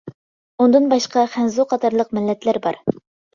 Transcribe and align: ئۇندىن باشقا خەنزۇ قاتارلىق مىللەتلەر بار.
ئۇندىن 0.63 0.87
باشقا 0.93 1.25
خەنزۇ 1.33 1.67
قاتارلىق 1.75 2.11
مىللەتلەر 2.19 2.61
بار. 2.67 2.81